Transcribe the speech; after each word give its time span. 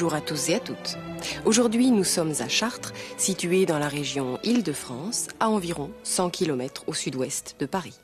Bonjour 0.00 0.16
à 0.16 0.22
tous 0.22 0.48
et 0.48 0.54
à 0.54 0.60
toutes. 0.60 0.96
Aujourd'hui, 1.44 1.90
nous 1.90 2.04
sommes 2.04 2.32
à 2.40 2.48
Chartres, 2.48 2.94
situé 3.18 3.66
dans 3.66 3.78
la 3.78 3.88
région 3.88 4.38
Île-de-France, 4.42 5.28
à 5.40 5.50
environ 5.50 5.90
100 6.04 6.30
km 6.30 6.84
au 6.86 6.94
sud-ouest 6.94 7.56
de 7.58 7.66
Paris. 7.66 8.00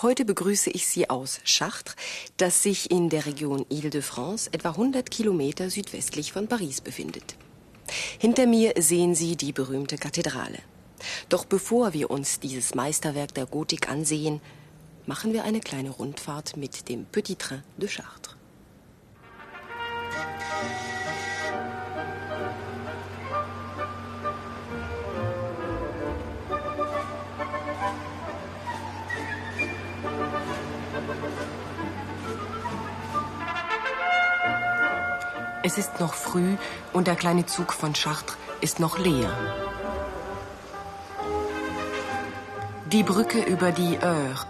Heute 0.00 0.24
begrüße 0.24 0.70
ich 0.70 0.86
Sie 0.86 1.10
aus 1.10 1.40
Chartres, 1.44 1.94
das 2.38 2.62
sich 2.62 2.90
in 2.90 3.10
der 3.10 3.26
Region 3.26 3.66
Île-de-France 3.70 4.48
etwa 4.54 4.70
100 4.70 5.10
Kilometer 5.10 5.68
südwestlich 5.68 6.32
von 6.32 6.48
Paris 6.48 6.80
befindet. 6.80 7.36
Hinter 8.18 8.46
mir 8.46 8.72
sehen 8.78 9.14
Sie 9.14 9.36
die 9.36 9.52
berühmte 9.52 9.98
Kathedrale. 9.98 10.60
Doch 11.28 11.44
bevor 11.44 11.92
wir 11.92 12.10
uns 12.10 12.40
dieses 12.40 12.74
Meisterwerk 12.74 13.34
der 13.34 13.44
Gotik 13.44 13.90
ansehen, 13.90 14.40
machen 15.04 15.34
wir 15.34 15.44
eine 15.44 15.60
kleine 15.60 15.90
Rundfahrt 15.90 16.56
mit 16.56 16.88
dem 16.88 17.04
Petit 17.04 17.38
Train 17.38 17.62
de 17.76 17.90
Chartres. 17.90 18.39
Es 35.70 35.78
ist 35.78 36.00
noch 36.00 36.14
früh 36.14 36.56
und 36.92 37.06
der 37.06 37.14
kleine 37.14 37.46
Zug 37.46 37.72
von 37.72 37.92
Chartres 37.92 38.36
ist 38.60 38.80
noch 38.80 38.98
leer. 38.98 39.30
Die 42.86 43.04
Brücke 43.04 43.40
über 43.44 43.70
die 43.70 43.96
Eure. 44.02 44.48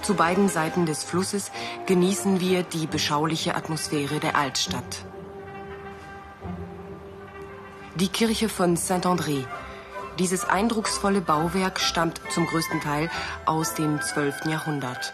Zu 0.00 0.14
beiden 0.14 0.48
Seiten 0.48 0.86
des 0.86 1.04
Flusses 1.04 1.50
genießen 1.84 2.40
wir 2.40 2.62
die 2.62 2.86
beschauliche 2.86 3.56
Atmosphäre 3.56 4.20
der 4.20 4.36
Altstadt. 4.36 5.04
Die 7.96 8.08
Kirche 8.08 8.48
von 8.48 8.78
Saint-André. 8.78 9.44
Dieses 10.18 10.48
eindrucksvolle 10.48 11.20
Bauwerk 11.20 11.78
stammt 11.78 12.22
zum 12.30 12.46
größten 12.46 12.80
Teil 12.80 13.10
aus 13.44 13.74
dem 13.74 14.00
12. 14.00 14.46
Jahrhundert. 14.46 15.12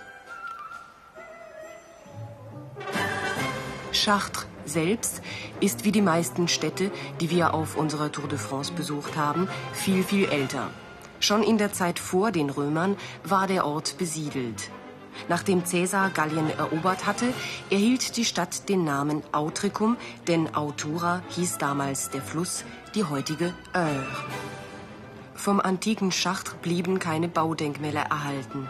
Chartres 3.92 4.46
selbst 4.64 5.22
ist 5.60 5.84
wie 5.84 5.92
die 5.92 6.02
meisten 6.02 6.48
Städte, 6.48 6.90
die 7.20 7.30
wir 7.30 7.54
auf 7.54 7.76
unserer 7.76 8.12
Tour 8.12 8.28
de 8.28 8.38
France 8.38 8.72
besucht 8.72 9.16
haben, 9.16 9.48
viel, 9.72 10.04
viel 10.04 10.28
älter. 10.28 10.70
Schon 11.20 11.42
in 11.42 11.58
der 11.58 11.72
Zeit 11.72 11.98
vor 11.98 12.32
den 12.32 12.50
Römern 12.50 12.96
war 13.24 13.46
der 13.46 13.66
Ort 13.66 13.98
besiedelt. 13.98 14.70
Nachdem 15.28 15.64
Caesar 15.64 16.10
Gallien 16.10 16.50
erobert 16.50 17.06
hatte, 17.06 17.26
erhielt 17.68 18.16
die 18.16 18.24
Stadt 18.24 18.68
den 18.68 18.84
Namen 18.84 19.22
Autricum, 19.32 19.96
denn 20.28 20.54
Autura 20.54 21.22
hieß 21.30 21.58
damals 21.58 22.10
der 22.10 22.22
Fluss, 22.22 22.64
die 22.94 23.04
heutige 23.04 23.52
Eure. 23.74 24.06
Vom 25.34 25.60
antiken 25.60 26.10
Chartres 26.10 26.54
blieben 26.62 26.98
keine 26.98 27.28
Baudenkmäler 27.28 28.02
erhalten. 28.02 28.68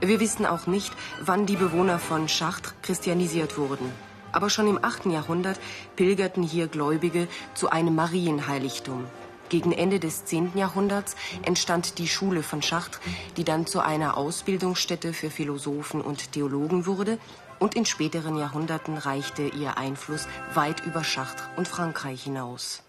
Wir 0.00 0.18
wissen 0.18 0.46
auch 0.46 0.66
nicht, 0.66 0.92
wann 1.20 1.46
die 1.46 1.56
Bewohner 1.56 1.98
von 1.98 2.26
Chartres 2.26 2.74
christianisiert 2.82 3.56
wurden. 3.56 3.92
Aber 4.32 4.50
schon 4.50 4.66
im 4.66 4.82
8. 4.82 5.06
Jahrhundert 5.06 5.60
pilgerten 5.94 6.42
hier 6.42 6.66
Gläubige 6.66 7.28
zu 7.54 7.70
einem 7.70 7.94
Marienheiligtum. 7.94 9.06
Gegen 9.50 9.72
Ende 9.72 10.00
des 10.00 10.24
10. 10.24 10.52
Jahrhunderts 10.56 11.14
entstand 11.42 11.98
die 11.98 12.08
Schule 12.08 12.42
von 12.42 12.62
Chartres, 12.62 13.00
die 13.36 13.44
dann 13.44 13.66
zu 13.66 13.80
einer 13.80 14.16
Ausbildungsstätte 14.16 15.12
für 15.12 15.28
Philosophen 15.28 16.00
und 16.00 16.32
Theologen 16.32 16.86
wurde, 16.86 17.18
und 17.58 17.76
in 17.76 17.84
späteren 17.84 18.36
Jahrhunderten 18.38 18.96
reichte 18.96 19.42
ihr 19.42 19.76
Einfluss 19.76 20.26
weit 20.54 20.84
über 20.84 21.02
Chartres 21.02 21.44
und 21.56 21.68
Frankreich 21.68 22.24
hinaus. 22.24 22.82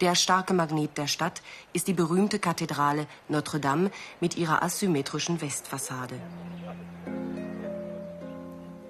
Der 0.00 0.14
starke 0.14 0.54
Magnet 0.54 0.96
der 0.96 1.08
Stadt 1.08 1.42
ist 1.72 1.88
die 1.88 1.92
berühmte 1.92 2.38
Kathedrale 2.38 3.08
Notre-Dame 3.28 3.90
mit 4.20 4.36
ihrer 4.36 4.62
asymmetrischen 4.62 5.40
Westfassade. 5.40 6.20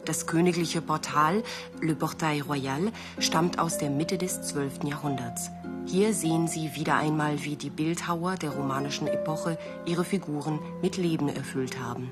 Das 0.08 0.26
königliche 0.26 0.80
Portal, 0.80 1.42
Le 1.82 1.94
Portail 1.94 2.40
Royal, 2.40 2.92
stammt 3.18 3.58
aus 3.58 3.76
der 3.76 3.90
Mitte 3.90 4.16
des 4.16 4.40
12. 4.40 4.84
Jahrhunderts. 4.84 5.50
Hier 5.84 6.14
sehen 6.14 6.48
Sie 6.48 6.74
wieder 6.74 6.96
einmal, 6.96 7.44
wie 7.44 7.56
die 7.56 7.68
Bildhauer 7.68 8.36
der 8.36 8.52
romanischen 8.52 9.06
Epoche 9.06 9.58
ihre 9.84 10.06
Figuren 10.06 10.60
mit 10.80 10.96
Leben 10.96 11.28
erfüllt 11.28 11.78
haben. 11.78 12.08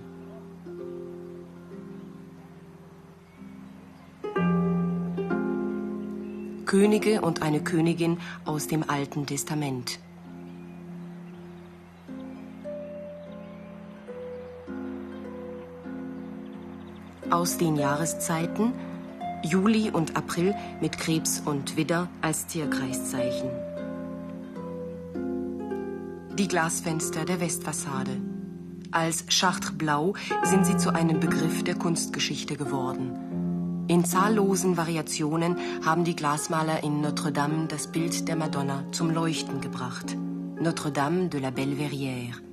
Könige 6.66 7.22
und 7.22 7.40
eine 7.40 7.64
Königin 7.64 8.18
aus 8.44 8.66
dem 8.66 8.90
Alten 8.90 9.24
Testament. 9.24 10.00
Aus 17.36 17.58
den 17.58 17.76
Jahreszeiten 17.76 18.72
Juli 19.42 19.90
und 19.90 20.16
April 20.16 20.54
mit 20.80 20.96
Krebs 20.96 21.42
und 21.44 21.76
Widder 21.76 22.08
als 22.22 22.46
Tierkreiszeichen. 22.46 23.50
Die 26.38 26.48
Glasfenster 26.48 27.26
der 27.26 27.38
Westfassade. 27.38 28.12
Als 28.90 29.26
Chartres 29.28 29.76
Blau 29.76 30.14
sind 30.44 30.64
sie 30.64 30.78
zu 30.78 30.94
einem 30.94 31.20
Begriff 31.20 31.62
der 31.62 31.74
Kunstgeschichte 31.74 32.56
geworden. 32.56 33.84
In 33.86 34.06
zahllosen 34.06 34.78
Variationen 34.78 35.58
haben 35.84 36.04
die 36.04 36.16
Glasmaler 36.16 36.82
in 36.84 37.02
Notre-Dame 37.02 37.66
das 37.66 37.92
Bild 37.92 38.28
der 38.28 38.36
Madonna 38.36 38.82
zum 38.92 39.10
Leuchten 39.10 39.60
gebracht. 39.60 40.16
Notre-Dame 40.58 41.28
de 41.28 41.40
la 41.40 41.50
Belle 41.50 41.76
Verrière. 41.76 42.45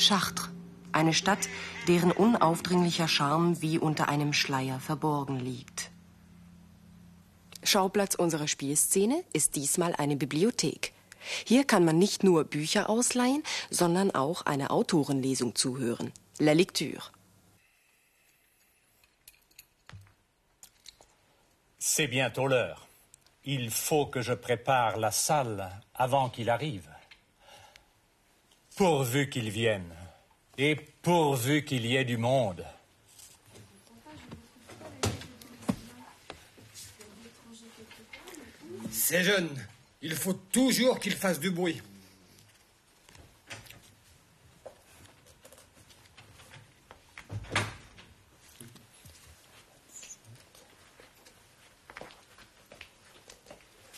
Chartres, 0.00 0.48
eine 0.92 1.14
Stadt, 1.14 1.48
deren 1.86 2.10
unaufdringlicher 2.10 3.08
Charme 3.08 3.60
wie 3.62 3.78
unter 3.78 4.08
einem 4.08 4.32
Schleier 4.32 4.80
verborgen 4.80 5.38
liegt. 5.38 5.90
Schauplatz 7.62 8.14
unserer 8.14 8.48
Spielszene 8.48 9.22
ist 9.32 9.54
diesmal 9.56 9.94
eine 9.94 10.16
Bibliothek. 10.16 10.92
Hier 11.44 11.64
kann 11.64 11.84
man 11.84 11.98
nicht 11.98 12.24
nur 12.24 12.44
Bücher 12.44 12.88
ausleihen, 12.88 13.42
sondern 13.70 14.10
auch 14.10 14.46
eine 14.46 14.70
Autorenlesung 14.70 15.54
zuhören. 15.54 16.12
La 16.38 16.52
Lecture. 16.52 17.02
C'est 21.78 22.08
bientôt 22.08 22.46
l'heure. 22.46 22.78
Il 23.44 23.70
faut 23.70 24.06
que 24.10 24.22
je 24.22 24.34
prépare 24.34 24.98
la 24.98 25.10
salle 25.10 25.82
avant 25.94 26.30
qu'il 26.30 26.50
arrive. 26.50 26.88
Pourvu 28.80 29.28
qu'il 29.28 29.50
vienne. 29.50 29.94
Et 30.56 30.74
pourvu 30.74 31.66
qu'il 31.66 31.84
y 31.84 31.96
ait 31.96 32.04
du 32.06 32.16
monde. 32.16 32.64
C'est 38.90 39.22
jeune. 39.22 39.50
Il 40.00 40.14
faut 40.14 40.32
toujours 40.32 40.98
qu'il 40.98 41.14
fasse 41.14 41.38
du 41.38 41.50
bruit. 41.50 41.82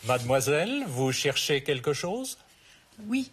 Mademoiselle, 0.03 0.83
vous 0.89 1.13
cherchez 1.13 1.63
quelque 1.63 1.93
chose? 1.93 2.37
Oui, 3.07 3.31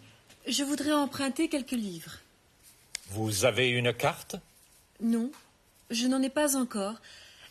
je 0.50 0.64
voudrais 0.64 0.92
emprunter 0.92 1.48
quelques 1.48 1.70
livres. 1.70 2.18
Vous 3.10 3.44
avez 3.44 3.68
une 3.68 3.92
carte? 3.92 4.36
Non, 5.00 5.30
je 5.90 6.06
n'en 6.06 6.22
ai 6.22 6.30
pas 6.30 6.56
encore, 6.56 6.94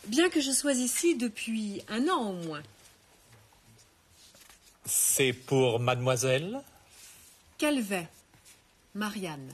bien 0.08 0.30
que 0.30 0.42
je 0.42 0.52
sois 0.52 0.74
ici 0.74 1.16
depuis 1.16 1.82
un 1.88 2.08
an 2.10 2.30
au 2.30 2.34
moins. 2.34 2.64
C'est 4.86 5.34
pour 5.34 5.80
mademoiselle? 5.80 6.62
Calvet, 7.58 8.08
Marianne. 8.96 9.52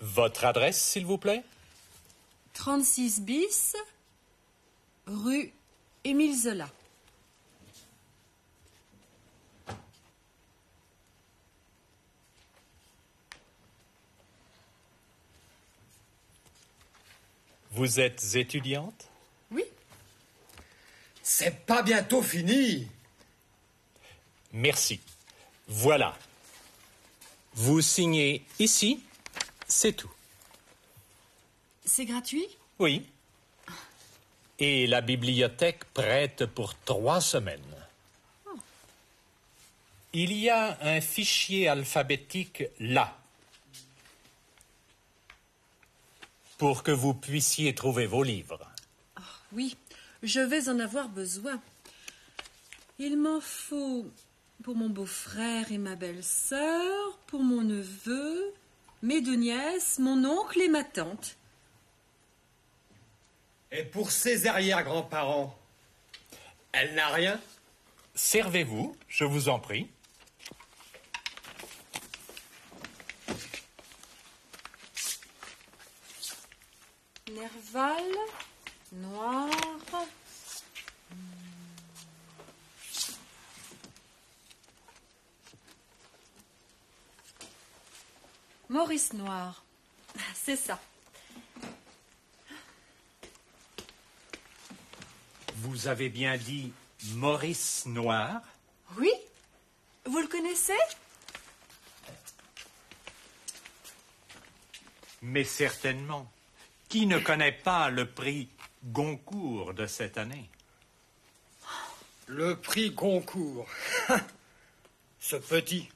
Votre 0.00 0.44
adresse, 0.44 0.82
s'il 0.82 1.06
vous 1.06 1.18
plaît? 1.18 1.44
36 2.54 3.20
bis, 3.22 3.76
rue 5.06 5.52
Émile 6.04 6.36
Zola. 6.36 6.68
Vous 17.80 17.98
êtes 17.98 18.34
étudiante? 18.34 19.08
Oui, 19.50 19.64
C'est 21.22 21.64
pas 21.64 21.80
bientôt 21.80 22.20
fini. 22.20 22.86
Merci. 24.52 25.00
Voilà. 25.66 26.14
Vous 27.54 27.80
signez 27.80 28.44
ici, 28.58 29.02
c'est 29.66 29.94
tout. 29.94 30.12
C'est 31.86 32.04
gratuit? 32.04 32.46
Oui. 32.78 33.06
Et 34.58 34.86
la 34.86 35.00
bibliothèque 35.00 35.86
prête 35.94 36.44
pour 36.44 36.74
trois 36.84 37.22
semaines. 37.22 37.86
Il 40.12 40.34
y 40.34 40.50
a 40.50 40.76
un 40.82 41.00
fichier 41.00 41.66
alphabétique 41.66 42.62
là, 42.78 43.16
pour 46.60 46.82
que 46.82 46.90
vous 46.90 47.14
puissiez 47.14 47.74
trouver 47.74 48.04
vos 48.04 48.22
livres. 48.22 48.60
Oui, 49.50 49.78
je 50.22 50.40
vais 50.40 50.68
en 50.68 50.78
avoir 50.78 51.08
besoin. 51.08 51.58
Il 52.98 53.16
m'en 53.16 53.40
faut 53.40 54.04
pour 54.62 54.76
mon 54.76 54.90
beau-frère 54.90 55.72
et 55.72 55.78
ma 55.78 55.96
belle-sœur, 55.96 57.18
pour 57.28 57.42
mon 57.42 57.62
neveu, 57.62 58.52
mes 59.00 59.22
deux 59.22 59.36
nièces, 59.36 59.98
mon 59.98 60.22
oncle 60.26 60.60
et 60.60 60.68
ma 60.68 60.84
tante. 60.84 61.38
Et 63.72 63.82
pour 63.82 64.10
ses 64.10 64.46
arrière-grands-parents, 64.46 65.58
elle 66.72 66.94
n'a 66.94 67.08
rien? 67.08 67.40
Servez-vous, 68.14 68.94
je 69.08 69.24
vous 69.24 69.48
en 69.48 69.60
prie. 69.60 69.88
Nerval, 77.40 78.04
noir. 78.92 79.48
Maurice 88.68 89.14
Noir. 89.14 89.64
C'est 90.34 90.56
ça. 90.56 90.78
Vous 95.54 95.88
avez 95.88 96.10
bien 96.10 96.36
dit 96.36 96.74
Maurice 97.14 97.86
Noir? 97.86 98.42
Oui 98.98 99.12
Vous 100.04 100.18
le 100.18 100.28
connaissez? 100.28 100.74
Mais 105.22 105.44
certainement. 105.44 106.30
Qui 106.90 107.06
ne 107.06 107.20
connaît 107.20 107.52
pas 107.52 107.88
le 107.88 108.04
prix 108.04 108.48
Goncourt 108.84 109.74
de 109.74 109.86
cette 109.86 110.18
année? 110.18 110.50
Le 112.26 112.56
prix 112.56 112.90
Goncourt. 112.90 113.68
Ce 115.20 115.36
petit 115.36 115.88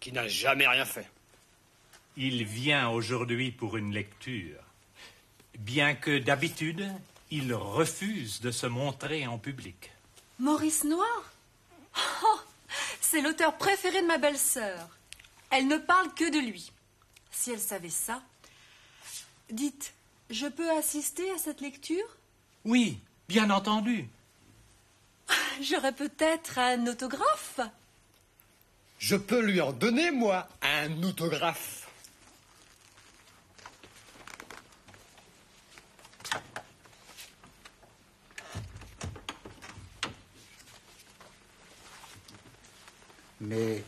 qui 0.00 0.10
n'a 0.10 0.26
jamais 0.26 0.66
rien 0.66 0.84
fait. 0.84 1.08
Il 2.16 2.44
vient 2.44 2.88
aujourd'hui 2.88 3.52
pour 3.52 3.76
une 3.76 3.94
lecture, 3.94 4.58
bien 5.60 5.94
que 5.94 6.18
d'habitude, 6.18 6.90
il 7.30 7.54
refuse 7.54 8.40
de 8.40 8.50
se 8.50 8.66
montrer 8.66 9.28
en 9.28 9.38
public. 9.38 9.92
Maurice 10.40 10.82
Noir? 10.82 11.32
Oh, 12.24 12.40
C'est 13.00 13.22
l'auteur 13.22 13.56
préféré 13.58 14.02
de 14.02 14.08
ma 14.08 14.18
belle-sœur. 14.18 14.88
Elle 15.50 15.68
ne 15.68 15.78
parle 15.78 16.12
que 16.14 16.28
de 16.32 16.50
lui. 16.50 16.72
Si 17.30 17.52
elle 17.52 17.60
savait 17.60 17.90
ça. 17.90 18.20
Dites, 19.48 19.94
je 20.32 20.46
peux 20.46 20.70
assister 20.72 21.30
à 21.30 21.38
cette 21.38 21.60
lecture? 21.60 22.16
Oui, 22.64 22.98
bien 23.28 23.50
entendu. 23.50 24.08
J'aurais 25.62 25.92
peut-être 25.92 26.58
un 26.58 26.86
autographe? 26.86 27.60
Je 28.98 29.16
peux 29.16 29.40
lui 29.40 29.60
en 29.60 29.72
donner, 29.72 30.10
moi, 30.10 30.48
un 30.62 31.02
autographe. 31.02 31.78
Mais 43.40 43.84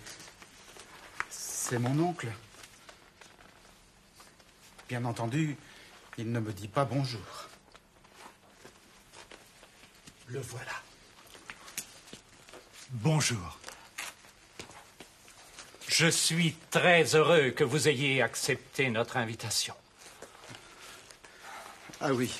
c'est 1.30 1.78
mon 1.78 1.98
oncle. 2.00 2.28
Bien 4.88 5.04
entendu, 5.04 5.56
il 6.18 6.30
ne 6.30 6.40
me 6.40 6.52
dit 6.52 6.68
pas 6.68 6.84
bonjour. 6.84 7.48
Le 10.28 10.40
voilà. 10.40 10.72
Bonjour. 12.90 13.58
Je 15.88 16.06
suis 16.06 16.54
très 16.70 17.14
heureux 17.14 17.50
que 17.50 17.64
vous 17.64 17.88
ayez 17.88 18.22
accepté 18.22 18.90
notre 18.90 19.16
invitation. 19.16 19.74
Ah 22.00 22.12
oui. 22.12 22.32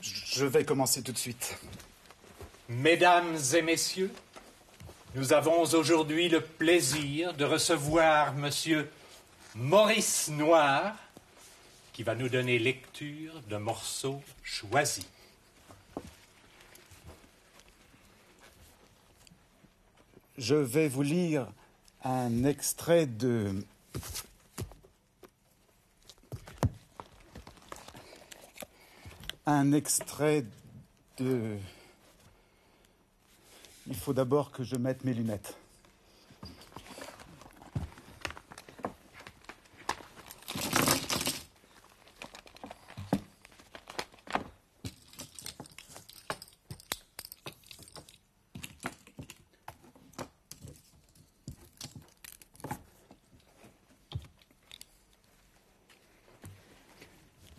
Je 0.00 0.44
vais 0.46 0.64
commencer 0.64 1.02
tout 1.02 1.12
de 1.12 1.18
suite. 1.18 1.56
Mesdames 2.78 3.36
et 3.54 3.60
messieurs, 3.60 4.10
nous 5.14 5.34
avons 5.34 5.60
aujourd'hui 5.60 6.30
le 6.30 6.40
plaisir 6.40 7.34
de 7.34 7.44
recevoir 7.44 8.34
Monsieur 8.34 8.90
Maurice 9.54 10.30
Noir, 10.30 10.96
qui 11.92 12.02
va 12.02 12.14
nous 12.14 12.30
donner 12.30 12.58
lecture 12.58 13.42
de 13.50 13.56
morceaux 13.58 14.22
choisis. 14.42 15.06
Je 20.38 20.54
vais 20.54 20.88
vous 20.88 21.02
lire 21.02 21.48
un 22.02 22.44
extrait 22.44 23.04
de... 23.04 23.62
Un 29.44 29.72
extrait 29.72 30.46
de... 31.18 31.58
Il 33.88 33.96
faut 33.96 34.12
d'abord 34.12 34.52
que 34.52 34.62
je 34.62 34.76
mette 34.76 35.04
mes 35.04 35.12
lunettes. 35.12 35.56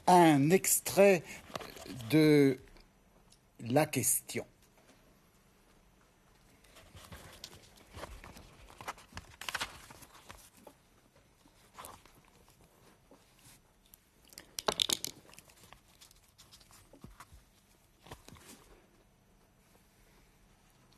Un 0.07 0.49
extrait 0.51 1.23
de 2.09 2.59
La 3.59 3.85
question. 3.85 4.45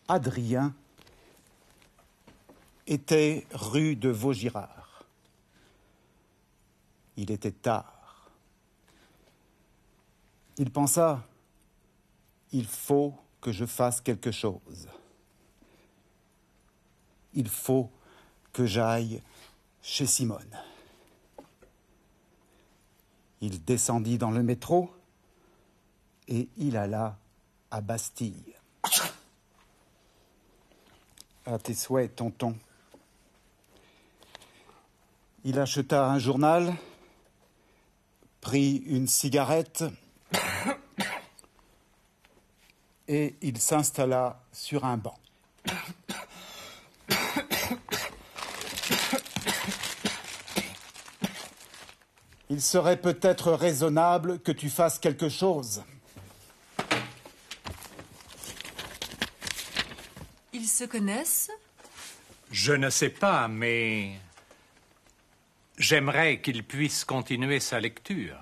Adrien 0.07 0.73
était 2.87 3.47
rue 3.51 3.95
de 3.95 4.09
Vaugirard. 4.09 5.03
Il 7.17 7.31
était 7.31 7.51
tard. 7.51 8.29
Il 10.57 10.71
pensa, 10.71 11.23
il 12.51 12.67
faut 12.67 13.13
que 13.41 13.51
je 13.51 13.65
fasse 13.65 14.01
quelque 14.01 14.31
chose. 14.31 14.87
Il 17.33 17.49
faut 17.49 17.91
que 18.53 18.65
j'aille 18.65 19.21
chez 19.81 20.05
Simone. 20.05 20.57
Il 23.41 23.63
descendit 23.63 24.17
dans 24.17 24.31
le 24.31 24.43
métro 24.43 24.93
et 26.27 26.47
il 26.57 26.77
alla 26.77 27.17
à 27.71 27.81
Bastille. 27.81 28.54
À 31.47 31.59
tes 31.59 31.75
souhaits, 31.75 32.15
tonton. 32.15 32.57
Il 35.43 35.59
acheta 35.59 36.07
un 36.07 36.17
journal, 36.17 36.73
prit 38.41 38.77
une 38.87 39.07
cigarette 39.07 39.83
et 43.07 43.35
il 43.43 43.59
s'installa 43.59 44.41
sur 44.51 44.85
un 44.85 44.97
banc. 44.97 45.19
Il 52.49 52.61
serait 52.61 52.99
peut-être 52.99 53.51
raisonnable 53.51 54.39
que 54.39 54.51
tu 54.51 54.69
fasses 54.69 54.97
quelque 54.97 55.29
chose. 55.29 55.83
Ils 60.53 60.64
se 60.75 60.83
connaissent? 60.83 61.51
Je 62.51 62.73
ne 62.73 62.89
sais 62.89 63.09
pas, 63.09 63.47
mais 63.47 64.19
j'aimerais 65.77 66.41
qu'il 66.41 66.65
puisse 66.65 67.05
continuer 67.05 67.61
sa 67.61 67.79
lecture. 67.79 68.37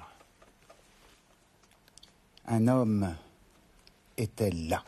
Un 2.48 2.68
homme 2.68 3.16
était 4.18 4.50
là. 4.50 4.84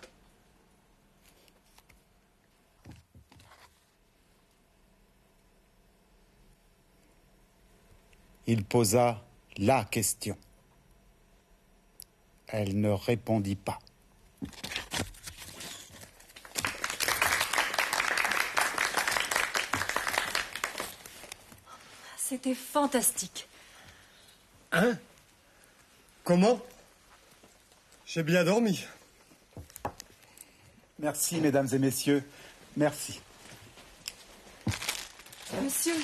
Il 8.48 8.64
posa 8.64 9.24
la 9.58 9.86
question. 9.86 10.38
Elle 12.48 12.80
ne 12.80 12.90
répondit 12.90 13.56
pas. 13.56 13.80
C'était 22.36 22.54
fantastique. 22.54 23.48
Hein? 24.74 24.98
Comment? 26.26 26.60
J'ai 28.06 28.24
bien 28.24 28.44
dormi. 28.44 28.86
Merci, 31.00 31.40
mesdames 31.40 31.70
et 31.72 31.80
messieurs. 31.80 32.26
Merci. 32.76 33.22
Monsieur, 35.62 35.96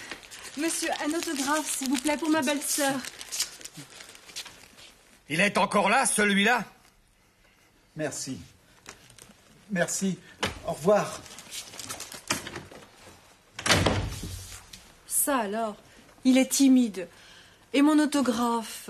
monsieur, 0.56 0.88
un 1.06 1.10
autographe, 1.10 1.70
s'il 1.70 1.90
vous 1.90 2.00
plaît, 2.00 2.16
pour 2.16 2.30
ma 2.30 2.42
belle-sœur. 2.42 2.96
Il 5.28 5.42
est 5.42 5.58
encore 5.58 5.90
là, 5.90 6.06
celui-là? 6.06 6.64
Merci. 7.98 8.40
Merci. 9.70 10.18
Au 10.66 10.72
revoir. 10.72 11.20
Ça 15.08 15.40
alors, 15.40 15.76
il 16.24 16.38
est 16.38 16.52
timide. 16.52 17.08
Et 17.74 17.82
mon 17.82 18.00
autographe 18.00 18.90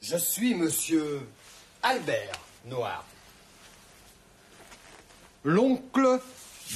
Je 0.00 0.16
suis 0.16 0.54
monsieur 0.54 1.20
Albert 1.82 2.32
Noir. 2.66 3.04
L'oncle 5.44 6.20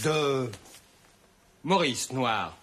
de 0.04 0.50
Maurice 1.64 2.12
Noir. 2.12 2.56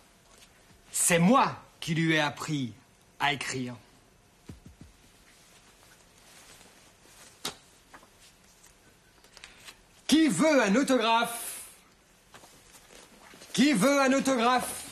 C'est 0.92 1.20
moi 1.20 1.56
qui 1.80 1.94
lui 1.94 2.14
ai 2.14 2.20
appris 2.20 2.74
à 3.20 3.34
écrire. 3.34 3.76
Qui 10.08 10.28
veut 10.28 10.62
un 10.62 10.76
autographe 10.76 11.51
Qui 13.54 13.74
veut 13.74 14.00
un 14.00 14.14
autographe? 14.14 14.86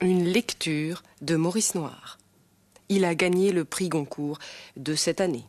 Une 0.00 0.24
lecture 0.24 1.02
de 1.20 1.36
Maurice 1.36 1.74
Noir. 1.74 2.18
Il 2.88 3.04
a 3.04 3.14
gagné 3.14 3.52
le 3.52 3.64
prix 3.64 3.90
Goncourt 3.90 4.38
de 4.76 4.94
cette 4.94 5.20
année. 5.20 5.44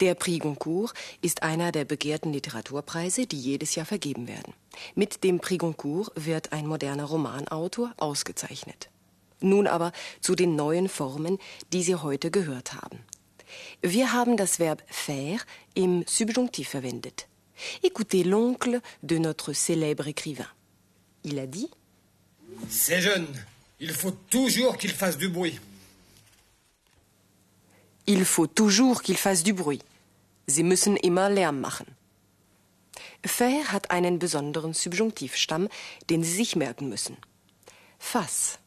Der 0.00 0.14
Prix 0.14 0.38
Goncourt 0.38 0.92
ist 1.22 1.42
einer 1.42 1.72
der 1.72 1.84
begehrten 1.84 2.32
Literaturpreise, 2.32 3.26
die 3.26 3.40
jedes 3.40 3.74
Jahr 3.74 3.86
vergeben 3.86 4.28
werden. 4.28 4.52
Mit 4.94 5.24
dem 5.24 5.40
Prix 5.40 5.58
Goncourt 5.58 6.12
wird 6.14 6.52
ein 6.52 6.66
moderner 6.66 7.04
Romanautor 7.04 7.92
ausgezeichnet. 7.96 8.90
Nun 9.40 9.66
aber 9.66 9.92
zu 10.20 10.34
den 10.34 10.56
neuen 10.56 10.88
Formen, 10.88 11.38
die 11.72 11.82
Sie 11.82 11.94
heute 11.94 12.30
gehört 12.30 12.74
haben. 12.74 12.98
Wir 13.80 14.12
haben 14.12 14.36
das 14.36 14.58
Verb 14.58 14.82
faire 14.88 15.40
im 15.74 16.04
Subjonctif 16.06 16.68
verwendet. 16.68 17.28
Écoutez 17.82 18.22
l'oncle 18.24 18.80
de 19.02 19.18
notre 19.18 19.52
célèbre 19.52 20.06
écrivain. 20.06 20.48
Il 21.24 21.38
a 21.38 21.46
dit 21.46 21.70
C'est 22.68 23.00
jeune. 23.00 23.26
Il 23.80 23.92
faut 23.92 24.12
toujours 24.30 24.76
qu'il 24.76 24.92
fasse 24.92 25.16
du 25.16 25.28
bruit. 25.28 25.58
Il 28.06 28.24
faut 28.24 28.46
toujours 28.46 29.02
qu'il 29.02 29.16
fasse 29.16 29.42
du 29.42 29.52
bruit. 29.52 29.82
Sie 30.46 30.62
müssen 30.62 30.96
immer 30.96 31.28
Lärm 31.28 31.60
machen. 31.60 31.86
Faire 33.24 33.72
hat 33.72 33.90
einen 33.90 34.18
besonderen 34.18 34.74
Subjunktivstamm, 34.74 35.68
den 36.08 36.22
Sie 36.22 36.32
sich 36.32 36.56
merken 36.56 36.88
müssen. 36.88 37.16
Fass. 37.98 38.58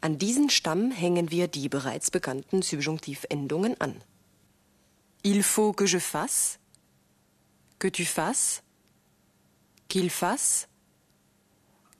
An 0.00 0.18
diesen 0.18 0.50
Stamm 0.50 0.90
hängen 0.90 1.30
wir 1.30 1.48
die 1.48 1.68
bereits 1.68 2.10
bekannten 2.10 2.62
Subjunktivendungen 2.62 3.80
an. 3.80 4.02
Il 5.24 5.42
faut 5.42 5.72
que 5.72 5.86
je 5.86 5.98
fasse, 5.98 6.58
que 7.78 7.88
tu 7.88 8.04
fasses, 8.04 8.62
qu'il 9.88 10.10
fasse, 10.10 10.68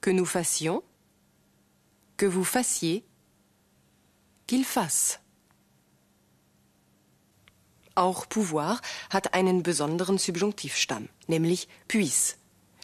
que 0.00 0.10
nous 0.10 0.26
fassions, 0.26 0.82
que 2.16 2.26
vous 2.26 2.44
fassiez, 2.44 3.04
qu'il 4.46 4.64
fasse. 4.64 5.21
Auch 7.94 8.28
pouvoir 8.28 8.80
hat 9.10 9.34
einen 9.34 9.62
besonderen 9.62 10.18
Subjunktivstamm, 10.18 11.08
nämlich 11.26 11.68
puisse. 11.88 12.36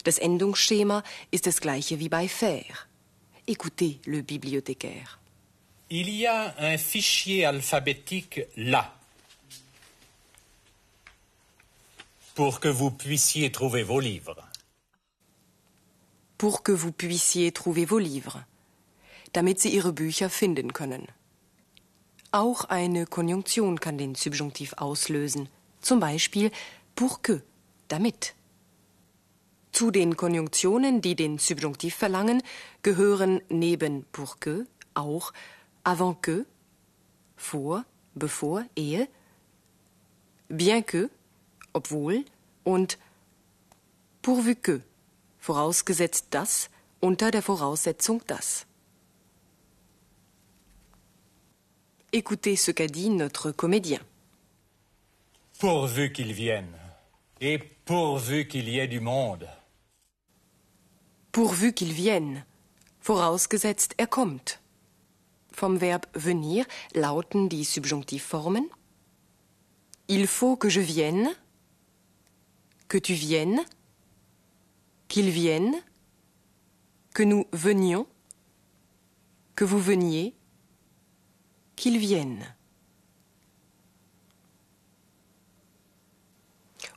Das 0.03 0.17
Endungsschema 0.17 1.03
ist 1.31 1.45
das 1.47 1.59
gleiche 1.61 1.99
wie 1.99 2.09
bei 2.09 2.27
faire. 2.27 2.87
Écoutez 3.47 3.99
le 4.05 4.21
bibliothécaire. 4.21 5.17
Il 5.89 6.09
y 6.09 6.27
a 6.27 6.53
un 6.59 6.77
fichier 6.77 7.47
alphabétique 7.47 8.45
là 8.55 8.93
pour 12.35 12.59
que 12.59 12.69
vous 12.69 12.91
puissiez 12.91 13.51
trouver 13.51 13.83
vos 13.83 13.99
livres. 13.99 14.47
Pour 16.37 16.63
que 16.63 16.71
vous 16.71 16.91
puissiez 16.93 17.51
trouver 17.51 17.85
vos 17.85 17.99
livres, 17.99 18.45
damit 19.33 19.59
Sie 19.59 19.73
Ihre 19.73 19.91
Bücher 19.91 20.29
finden 20.29 20.71
können. 20.71 21.05
Auch 22.31 22.65
eine 22.65 23.05
Konjunktion 23.07 23.79
kann 23.79 23.97
den 23.97 24.13
Subjunktiv 24.13 24.73
auslösen. 24.77 25.49
Zum 25.81 25.99
Beispiel 25.99 26.51
pour 26.95 27.21
que, 27.21 27.41
damit. 27.87 28.35
Zu 29.71 29.89
den 29.89 30.15
Konjunktionen, 30.15 31.01
die 31.01 31.15
den 31.15 31.39
Subjunktiv 31.39 31.95
verlangen, 31.95 32.43
gehören 32.83 33.41
neben 33.49 34.05
pour 34.11 34.39
que 34.39 34.67
auch 34.93 35.31
avant 35.83 36.21
que, 36.21 36.45
vor, 37.35 37.85
bevor, 38.13 38.65
ehe, 38.75 39.07
bien 40.49 40.85
que, 40.85 41.09
obwohl 41.73 42.25
und 42.63 42.97
pourvu 44.21 44.55
que, 44.55 44.81
vorausgesetzt 45.39 46.27
das, 46.31 46.69
unter 46.99 47.31
der 47.31 47.41
Voraussetzung 47.41 48.21
das. 48.27 48.65
Écoutez 52.11 52.55
ce 52.55 52.71
qu'a 52.71 52.87
dit 52.87 53.11
notre 53.11 53.51
comédien. 53.51 53.99
Pourvu 55.59 56.11
qu'ils 56.11 56.33
viennent 56.33 56.79
et 57.39 57.59
pourvu 57.59 58.47
qu'il 58.47 58.67
y 58.67 58.79
ait 58.79 58.87
du 58.87 58.99
monde. 58.99 59.47
Pourvu 61.31 61.71
qu'il 61.71 61.93
vienne, 61.93 62.43
vorausgesetzt 63.03 63.93
er 63.99 64.07
kommt. 64.07 64.59
Vom 65.51 65.77
Verb 65.77 66.05
venir 66.15 66.65
lauten 66.95 67.47
die 67.47 67.63
Subjunktivformen 67.63 68.65
Il 70.07 70.25
faut 70.25 70.57
que 70.57 70.69
je 70.69 70.81
vienne, 70.81 71.29
que 72.87 72.97
tu 72.97 73.13
viennes, 73.13 73.63
qu'il 75.07 75.29
vienne, 75.29 75.75
que 77.13 77.21
nous 77.21 77.45
venions, 77.53 78.07
que 79.55 79.63
vous 79.63 79.79
veniez, 79.79 80.33
qu'il 81.79 81.97
vienne. 81.99 82.45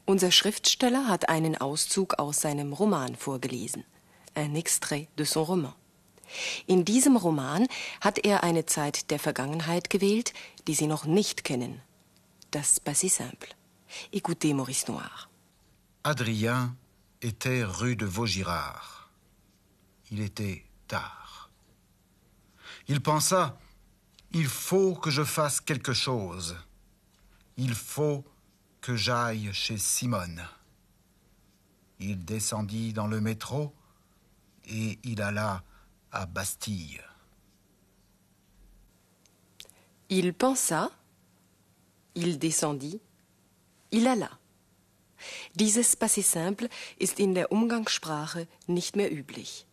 Unser 0.04 0.32
Schriftsteller 0.32 1.06
hat 1.06 1.28
einen 1.28 1.56
Auszug 1.56 2.18
aus 2.18 2.40
seinem 2.40 2.72
Roman 2.72 3.14
vorgelesen. 3.14 3.84
Un 4.34 4.56
extrait 4.56 5.06
de 5.16 5.24
son 5.24 5.44
roman. 5.44 5.74
In 6.66 6.84
diesem 6.84 7.16
Roman 7.16 7.68
hat 8.00 8.18
er 8.18 8.42
eine 8.42 8.66
Zeit 8.66 9.10
der 9.10 9.20
Vergangenheit 9.20 9.88
gewählt, 9.88 10.32
die 10.66 10.74
Sie 10.74 10.88
noch 10.88 11.04
nicht 11.04 11.44
kennen. 11.44 11.80
Das 12.50 12.80
passé 12.80 13.08
simple. 13.08 13.50
Écoutez 14.10 14.52
Maurice 14.52 14.90
Noir. 14.90 15.28
Adrien 16.02 16.76
était 17.20 17.62
rue 17.62 17.94
de 17.94 18.06
Vaugirard. 18.06 19.08
Il 20.10 20.20
était 20.20 20.64
tard. 20.88 21.50
Il 22.88 23.00
pensa 23.00 23.56
Il 24.34 24.46
faut 24.46 24.94
que 24.94 25.10
je 25.10 25.24
fasse 25.24 25.60
quelque 25.60 25.92
chose. 25.92 26.56
Il 27.56 27.74
faut 27.74 28.24
que 28.80 28.96
j'aille 28.96 29.52
chez 29.52 29.76
Simone. 29.76 30.42
Il 32.00 32.24
descendit 32.24 32.92
dans 32.92 33.06
le 33.06 33.20
métro 33.20 33.74
et 34.64 34.98
il 35.04 35.20
alla 35.20 35.62
à 36.10 36.26
Bastille. 36.26 37.02
Il 40.08 40.34
pensa, 40.34 40.90
il 42.14 42.38
descendit, 42.38 43.00
il 43.90 44.06
alla. 44.06 44.30
Dieses 45.54 45.96
Simple 46.22 46.68
ist 46.98 47.20
in 47.20 47.34
der 47.34 47.52
Umgangssprache 47.52 48.48
nicht 48.66 48.96
mehr 48.96 49.12
üblich. 49.12 49.66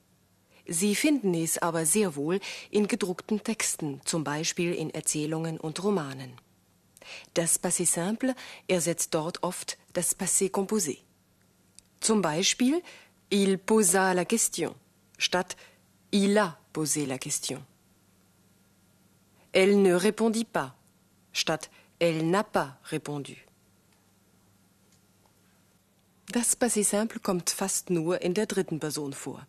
Sie 0.71 0.93
finden 0.93 1.33
es 1.33 1.57
aber 1.57 1.83
sehr 1.87 2.15
wohl 2.15 2.39
in 2.69 2.87
gedruckten 2.87 3.43
Texten, 3.43 4.01
zum 4.05 4.23
Beispiel 4.23 4.71
in 4.75 4.91
Erzählungen 4.91 5.59
und 5.59 5.83
Romanen. 5.83 6.33
Das 7.33 7.59
Passé 7.59 7.87
simple 7.87 8.35
ersetzt 8.67 9.15
dort 9.15 9.41
oft 9.41 9.79
das 9.93 10.13
Passé 10.15 10.51
composé. 10.51 10.99
Zum 11.99 12.21
Beispiel 12.21 12.83
il 13.31 13.57
posa 13.57 14.13
la 14.13 14.25
question 14.25 14.75
statt 15.17 15.57
il 16.11 16.37
a 16.37 16.59
posé 16.71 17.07
la 17.07 17.17
question. 17.17 17.65
Elle 19.51 19.81
ne 19.81 19.95
répondit 19.95 20.45
pas 20.45 20.75
statt 21.33 21.71
elle 21.99 22.29
n'a 22.29 22.43
pas 22.43 22.77
répondu. 22.83 23.43
Das 26.31 26.55
Passé 26.55 26.83
simple 26.83 27.19
kommt 27.19 27.49
fast 27.49 27.89
nur 27.89 28.21
in 28.21 28.35
der 28.35 28.45
dritten 28.45 28.79
Person 28.79 29.13
vor. 29.13 29.47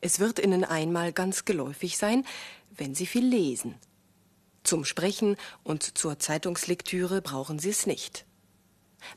Es 0.00 0.20
wird 0.20 0.38
Ihnen 0.38 0.64
einmal 0.64 1.12
ganz 1.12 1.44
geläufig 1.44 1.98
sein, 1.98 2.24
wenn 2.70 2.94
Sie 2.94 3.06
viel 3.06 3.26
lesen. 3.26 3.74
Zum 4.64 4.84
Sprechen 4.84 5.36
und 5.64 5.98
zur 5.98 6.18
Zeitungslektüre 6.18 7.22
brauchen 7.22 7.58
Sie 7.58 7.70
es 7.70 7.86
nicht. 7.86 8.24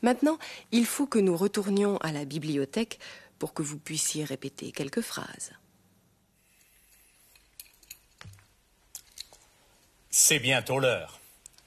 Maintenant, 0.00 0.38
il 0.70 0.86
faut 0.86 1.06
que 1.06 1.18
nous 1.18 1.36
retournions 1.36 1.98
à 1.98 2.12
la 2.12 2.24
bibliothèque 2.24 2.98
pour 3.38 3.52
que 3.52 3.62
vous 3.62 3.78
puissiez 3.78 4.24
répéter 4.24 4.72
quelques 4.72 5.02
phrases. 5.02 5.52
C'est 10.10 10.38
bientôt 10.38 10.78
l'heure. 10.78 11.18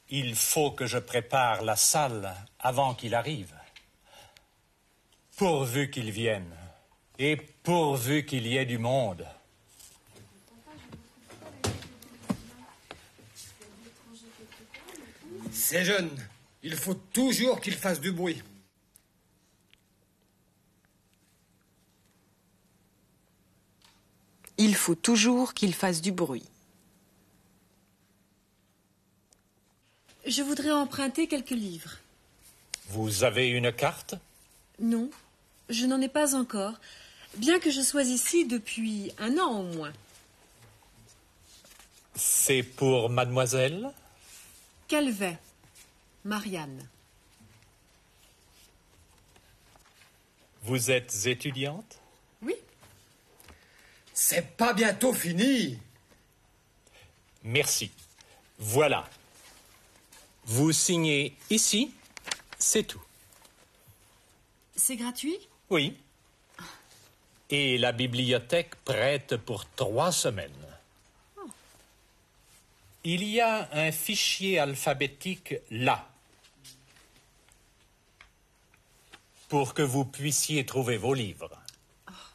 Il 0.09 0.35
faut 0.35 0.71
que 0.71 0.85
je 0.85 0.99
prépare 0.99 1.63
la 1.63 1.75
salle 1.75 2.33
avant 2.59 2.93
qu'il 2.93 3.15
arrive. 3.15 3.53
Pourvu 5.35 5.89
qu'il 5.89 6.11
vienne, 6.11 6.55
et 7.19 7.37
pourvu 7.63 8.25
qu'il 8.25 8.47
y 8.47 8.57
ait 8.57 8.65
du 8.65 8.77
monde. 8.77 9.25
C'est 15.51 15.85
jeune. 15.85 16.09
Il 16.63 16.75
faut 16.75 16.93
toujours 16.93 17.61
qu'il 17.61 17.75
fasse 17.75 17.99
du 17.99 18.11
bruit. 18.11 18.41
Il 24.57 24.75
faut 24.75 24.95
toujours 24.95 25.53
qu'il 25.53 25.73
fasse 25.73 26.01
du 26.01 26.11
bruit. 26.11 26.45
Je 30.25 30.41
voudrais 30.41 30.71
emprunter 30.71 31.27
quelques 31.27 31.51
livres. 31.51 31.97
Vous 32.89 33.23
avez 33.23 33.49
une 33.49 33.71
carte? 33.71 34.15
Non, 34.79 35.09
je 35.69 35.85
n'en 35.85 36.01
ai 36.01 36.09
pas 36.09 36.35
encore, 36.35 36.73
bien 37.37 37.59
que 37.59 37.69
je 37.71 37.81
sois 37.81 38.03
ici 38.03 38.45
depuis 38.45 39.11
un 39.17 39.37
an 39.37 39.59
au 39.59 39.63
moins. 39.63 39.93
C'est 42.15 42.63
pour 42.63 43.09
mademoiselle? 43.09 43.89
Calvet, 44.87 45.37
Marianne. 46.23 46.87
Vous 50.63 50.89
êtes 50.91 51.25
étudiante? 51.25 51.99
Oui, 52.41 52.55
C'est 54.13 54.55
pas 54.57 54.73
bientôt 54.73 55.13
fini. 55.13 55.77
Merci. 57.43 57.91
Voilà. 58.57 59.07
Vous 60.45 60.71
signez 60.71 61.35
ici, 61.49 61.93
c'est 62.57 62.83
tout. 62.83 63.01
c'est 64.75 64.95
gratuit? 64.95 65.37
Oui. 65.69 65.97
Et 67.49 67.77
la 67.77 67.91
bibliothèque 67.91 68.75
prête 68.83 69.37
pour 69.37 69.69
trois 69.75 70.11
semaines. 70.11 70.51
Il 73.03 73.23
y 73.23 73.39
a 73.39 73.69
un 73.71 73.91
fichier 73.91 74.57
alphabétique 74.57 75.55
là. 75.69 76.09
Pour 79.47 79.75
que 79.75 79.83
vous 79.83 80.05
puissiez 80.05 80.65
trouver 80.65 80.97
vos 80.97 81.13
livres. 81.13 81.51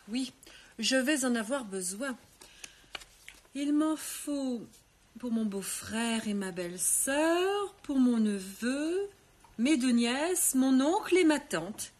Oui, 0.08 0.32
je 0.78 0.94
vais 0.94 1.24
en 1.24 1.34
avoir 1.34 1.64
besoin. 1.64 2.16
Il 3.56 3.72
m'en 3.72 3.96
faut 3.96 4.64
pour 5.18 5.32
mon 5.32 5.44
beau-frère 5.44 6.28
et 6.28 6.34
ma 6.34 6.52
belle-sœur, 6.52 7.74
pour 7.82 7.98
mon 7.98 8.18
neveu, 8.18 9.10
mes 9.58 9.76
deux 9.76 9.90
nièces, 9.90 10.54
mon 10.54 10.80
oncle 10.80 11.16
et 11.16 11.24
ma 11.24 11.40
tante. 11.40 11.92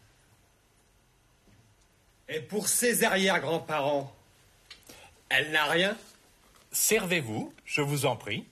Et 2.33 2.39
pour 2.39 2.69
ses 2.69 3.03
arrière-grands-parents, 3.03 4.15
elle 5.27 5.51
n'a 5.51 5.65
rien 5.65 5.97
Servez-vous, 6.71 7.53
je 7.65 7.81
vous 7.81 8.05
en 8.05 8.15
prie. 8.15 8.47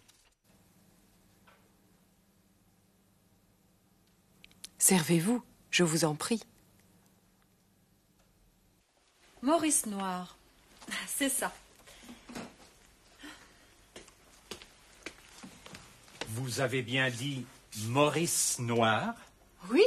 Servez-vous, 4.78 5.42
je 5.72 5.84
vous 5.84 6.04
en 6.04 6.16
prie. 6.16 6.42
Maurice 9.42 9.86
Noir. 9.86 10.36
C'est 11.08 11.30
ça. 11.30 11.54
Vous 16.28 16.60
avez 16.60 16.82
bien 16.82 17.10
dit 17.10 17.46
Maurice 17.84 18.60
Noir? 18.60 19.14
Oui 19.70 19.86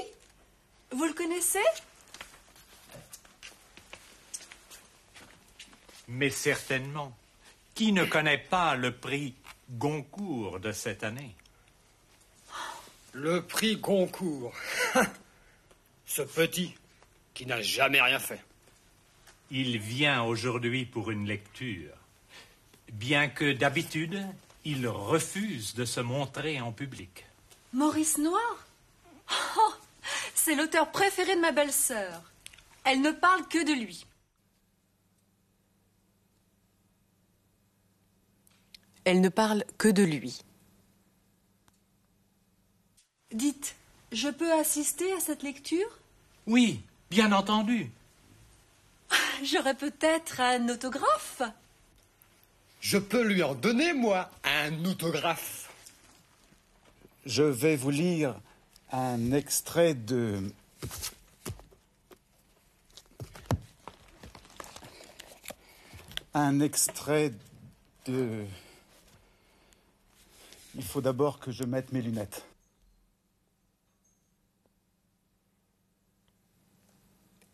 Vous 0.92 1.04
le 1.04 1.12
connaissez? 1.12 1.58
Mais 6.12 6.28
certainement. 6.30 7.16
Qui 7.74 7.92
ne 7.92 8.04
connaît 8.04 8.38
pas 8.38 8.76
le 8.76 8.94
prix 8.94 9.34
Goncourt 9.70 10.60
de 10.60 10.70
cette 10.70 11.04
année? 11.04 11.34
Le 13.14 13.42
prix 13.42 13.76
Goncourt. 13.76 14.52
Ce 16.06 16.20
petit 16.20 16.74
qui 17.32 17.46
n'a 17.46 17.62
jamais 17.62 18.02
rien 18.02 18.18
fait. 18.18 18.42
Il 19.50 19.78
vient 19.78 20.22
aujourd'hui 20.22 20.84
pour 20.84 21.10
une 21.10 21.26
lecture. 21.26 21.94
Bien 22.92 23.28
que 23.28 23.52
d'habitude, 23.52 24.22
il 24.66 24.86
refuse 24.86 25.74
de 25.74 25.86
se 25.86 26.00
montrer 26.00 26.60
en 26.60 26.72
public. 26.72 27.24
Maurice 27.72 28.18
Noir? 28.18 28.66
Oh, 29.56 29.72
C'est 30.34 30.54
l'auteur 30.54 30.90
préféré 30.92 31.36
de 31.36 31.40
ma 31.40 31.52
belle-sœur. 31.52 32.20
Elle 32.84 33.00
ne 33.00 33.12
parle 33.12 33.48
que 33.48 33.64
de 33.64 33.72
lui. 33.72 34.04
Elle 39.04 39.20
ne 39.20 39.28
parle 39.28 39.64
que 39.78 39.88
de 39.88 40.02
lui. 40.02 40.42
Dites, 43.32 43.74
je 44.12 44.28
peux 44.28 44.52
assister 44.52 45.12
à 45.14 45.20
cette 45.20 45.42
lecture? 45.42 45.98
Oui, 46.46 46.82
bien 47.10 47.32
entendu. 47.32 47.90
J'aurais 49.42 49.74
peut-être 49.74 50.40
un 50.40 50.68
autographe 50.68 51.42
Je 52.80 52.98
peux 52.98 53.22
lui 53.22 53.42
en 53.42 53.54
donner, 53.54 53.92
moi, 53.92 54.30
un 54.44 54.84
autographe. 54.84 55.70
Je 57.24 57.42
vais 57.42 57.76
vous 57.76 57.90
lire 57.90 58.34
un 58.90 59.32
extrait 59.32 59.94
de. 59.94 60.52
Un 66.34 66.60
extrait 66.60 67.32
de. 68.06 68.44
Il 70.74 70.82
faut 70.82 71.00
d'abord 71.00 71.38
que 71.38 71.50
je 71.50 71.64
mette 71.64 71.92
mes 71.92 72.00
lunettes. 72.00 72.46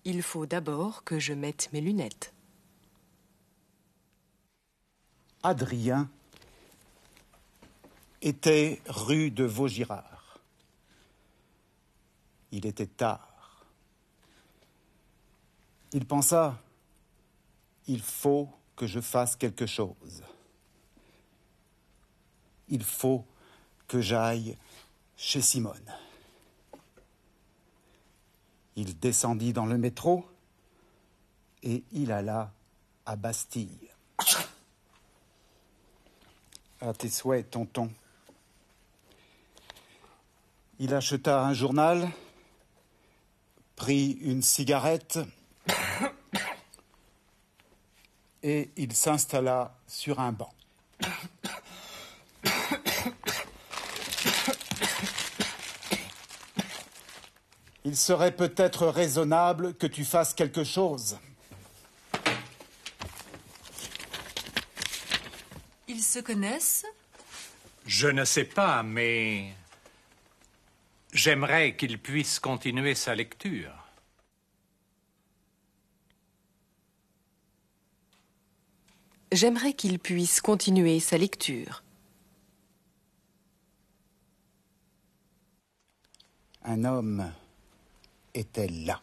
Il 0.04 0.22
faut 0.22 0.46
d'abord 0.46 1.04
que 1.04 1.18
je 1.18 1.33
mette 1.33 1.72
mes 1.72 1.81
lunettes. 1.81 2.33
Adrien 5.42 6.09
était 8.22 8.81
rue 8.87 9.31
de 9.31 9.44
Vaugirard. 9.44 10.40
Il 12.50 12.66
était 12.66 12.87
tard. 12.87 13.66
Il 15.92 16.07
pensa, 16.07 16.61
il 17.87 18.00
faut 18.00 18.48
que 18.76 18.87
je 18.87 19.00
fasse 19.00 19.37
quelque 19.37 19.66
chose. 19.66 20.22
Il 22.68 22.85
faut 22.85 23.24
que 23.87 24.00
j'aille 24.00 24.57
chez 25.16 25.40
Simone. 25.40 25.94
Il 28.76 28.98
descendit 28.98 29.52
dans 29.52 29.66
le 29.66 29.78
métro 29.78 30.28
et 31.62 31.83
il 31.92 32.12
alla 32.12 32.52
à 33.07 33.16
Bastille. 33.16 33.90
À 36.81 36.92
tes 36.92 37.09
souhaits, 37.09 37.50
tonton. 37.50 37.90
Il 40.78 40.94
acheta 40.94 41.42
un 41.42 41.54
journal, 41.54 42.09
prit 43.74 44.12
une 44.20 44.42
cigarette 44.42 45.18
et 48.42 48.70
il 48.76 48.94
s'installa 48.94 49.76
sur 49.88 50.20
un 50.20 50.31
banc. 50.31 50.52
Il 57.88 57.96
serait 57.96 58.37
peut-être 58.37 58.87
raisonnable 58.87 59.72
que 59.72 59.87
tu 59.87 60.05
fasses 60.05 60.35
quelque 60.35 60.62
chose. 60.62 61.18
Ils 65.88 66.03
se 66.03 66.18
connaissent? 66.18 66.85
Je 67.87 68.09
ne 68.09 68.27
sais 68.27 68.44
pas, 68.44 68.83
mais 68.83 69.55
j'aimerais 71.14 71.77
qu'il 71.77 71.98
puisse 71.98 72.38
continuer 72.38 72.94
sa 72.94 73.14
lecture. 73.14 73.72
J'aimerais 79.33 79.72
qu'il 79.72 79.98
puisse 79.98 80.42
continuer 80.42 81.01
sa 81.01 81.16
lecture. 81.16 81.83
Un 86.64 86.85
homme 86.85 87.33
était 88.38 88.68
là. 88.68 89.01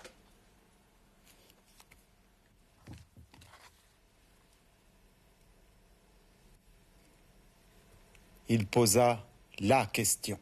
Il 8.47 8.65
posa 8.65 9.25
la 9.59 9.85
question. 9.87 10.39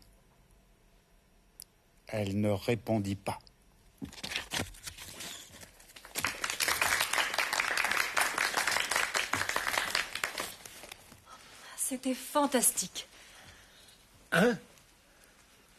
Elle 2.07 2.39
ne 2.39 2.49
répondit 2.49 3.15
pas. 3.15 3.39
C'était 11.77 12.13
fantastique. 12.13 13.07
Hein? 14.31 14.57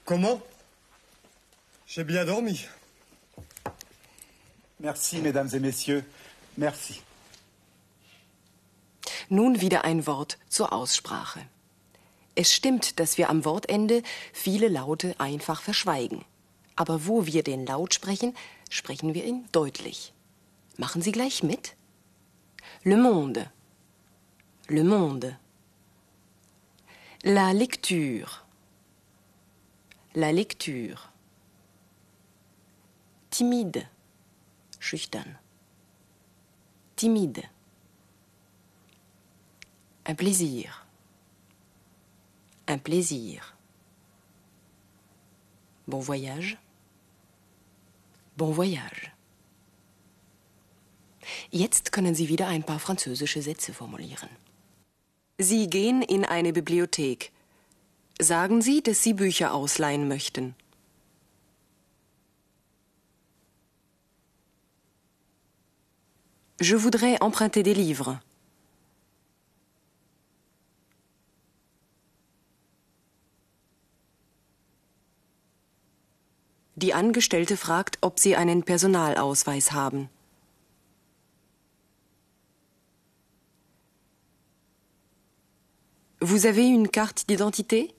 Comment? 0.05 0.40
J'ai 1.87 2.05
bien 2.05 2.24
dormi. 2.24 2.66
Merci, 4.85 5.23
mesdames 5.23 5.55
et 5.55 5.61
messieurs. 5.61 6.05
Merci. 6.59 7.01
Nun 9.31 9.62
wieder 9.62 9.83
ein 9.83 10.07
Wort 10.07 10.37
zur 10.51 10.75
Aussprache. 10.75 11.40
Es 12.35 12.53
stimmt, 12.53 13.01
dass 13.01 13.16
wir 13.16 13.31
am 13.31 13.47
Wortende 13.47 14.03
viele 14.35 14.68
Laute 14.68 15.18
einfach 15.18 15.62
verschweigen. 15.62 16.27
Aber 16.77 17.07
wo 17.07 17.25
wir 17.25 17.42
den 17.42 17.64
Laut 17.64 17.94
sprechen, 17.94 18.37
sprechen 18.68 19.14
wir 19.14 19.25
ihn 19.25 19.47
deutlich. 19.53 20.12
Machen 20.77 21.01
Sie 21.01 21.12
gleich 21.12 21.42
mit? 21.42 21.77
Le 22.83 22.99
monde. 22.99 23.51
Le 24.68 24.85
monde. 24.85 25.38
La 27.23 27.53
lecture. 27.53 28.29
La 30.12 30.31
lecture. 30.31 30.99
Timide. 33.31 33.88
Schüchtern. 34.85 35.38
Timide. 36.97 37.44
Un 40.07 40.14
plaisir. 40.14 40.68
Un 42.68 42.79
plaisir. 42.79 43.40
Bon 45.87 46.03
voyage. 46.03 46.59
Bon 48.37 48.55
voyage. 48.55 49.11
Jetzt 51.51 51.90
können 51.90 52.14
Sie 52.14 52.29
wieder 52.29 52.49
ein 52.49 52.62
paar 52.62 52.79
französische 52.79 53.40
Sätze 53.40 53.73
formulieren. 53.73 54.29
Sie 55.38 55.70
gehen 55.70 56.03
in 56.03 56.27
eine 56.27 56.53
Bibliothek. 56.53 57.33
Sagen 58.20 58.61
Sie, 58.61 58.83
dass 58.83 59.03
Sie 59.03 59.14
Bücher 59.14 59.55
ausleihen 59.55 60.09
möchten. 60.09 60.55
Je 66.61 66.77
voudrais 66.77 67.21
emprunter 67.21 67.62
des 67.62 67.75
livres. 67.75 68.21
Die 76.77 76.93
Angestellte 76.95 77.57
fragt, 77.57 77.99
ob 78.03 78.19
Sie 78.19 78.37
einen 78.37 78.62
Personalausweis 78.62 79.73
haben. 79.73 80.09
Vous 86.21 86.47
avez 86.47 86.67
une 86.67 86.88
carte 86.88 87.29
d'identité? 87.29 87.95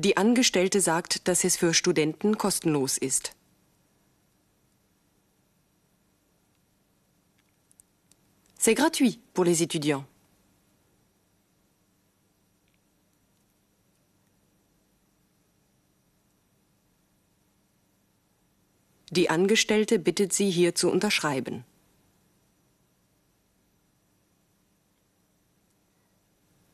Die 0.00 0.16
Angestellte 0.16 0.80
sagt, 0.80 1.26
dass 1.26 1.42
es 1.42 1.56
für 1.56 1.74
Studenten 1.74 2.38
kostenlos 2.38 2.98
ist. 2.98 3.34
C'est 8.56 8.76
gratuit 8.76 9.18
pour 9.34 9.44
les 9.44 9.60
étudiants. 9.60 10.04
Die 19.10 19.30
Angestellte 19.30 19.98
bittet 19.98 20.32
Sie, 20.32 20.48
hier 20.48 20.76
zu 20.76 20.92
unterschreiben. 20.92 21.64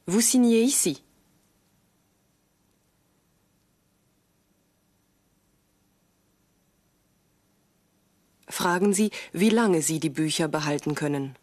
Vous 0.04 0.20
signez 0.20 0.66
ici. 0.66 1.03
Fragen 8.54 8.92
Sie, 8.92 9.10
wie 9.32 9.50
lange 9.50 9.82
Sie 9.82 9.98
die 9.98 10.10
Bücher 10.10 10.46
behalten 10.46 10.94
können. 10.94 11.34